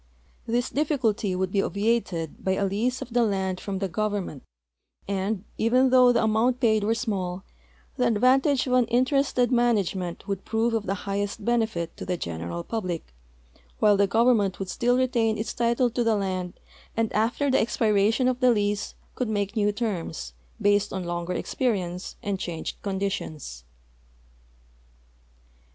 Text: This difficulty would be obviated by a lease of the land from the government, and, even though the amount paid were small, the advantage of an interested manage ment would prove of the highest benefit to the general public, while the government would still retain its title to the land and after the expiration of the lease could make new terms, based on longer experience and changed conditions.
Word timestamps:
This 0.47 0.71
difficulty 0.71 1.35
would 1.35 1.51
be 1.51 1.61
obviated 1.61 2.43
by 2.43 2.53
a 2.53 2.65
lease 2.65 3.03
of 3.03 3.13
the 3.13 3.21
land 3.21 3.59
from 3.59 3.77
the 3.77 3.87
government, 3.87 4.41
and, 5.07 5.43
even 5.59 5.91
though 5.91 6.11
the 6.11 6.23
amount 6.23 6.59
paid 6.59 6.83
were 6.83 6.95
small, 6.95 7.43
the 7.97 8.07
advantage 8.07 8.65
of 8.65 8.73
an 8.73 8.85
interested 8.87 9.51
manage 9.51 9.93
ment 9.93 10.27
would 10.27 10.43
prove 10.43 10.73
of 10.73 10.87
the 10.87 10.95
highest 11.05 11.45
benefit 11.45 11.95
to 11.97 12.05
the 12.07 12.17
general 12.17 12.63
public, 12.63 13.13
while 13.77 13.95
the 13.95 14.07
government 14.07 14.57
would 14.57 14.69
still 14.69 14.97
retain 14.97 15.37
its 15.37 15.53
title 15.53 15.91
to 15.91 16.03
the 16.03 16.15
land 16.15 16.53
and 16.97 17.13
after 17.13 17.51
the 17.51 17.59
expiration 17.59 18.27
of 18.27 18.39
the 18.39 18.49
lease 18.49 18.95
could 19.13 19.29
make 19.29 19.55
new 19.55 19.71
terms, 19.71 20.33
based 20.59 20.91
on 20.91 21.03
longer 21.03 21.33
experience 21.33 22.15
and 22.23 22.39
changed 22.39 22.81
conditions. 22.81 23.65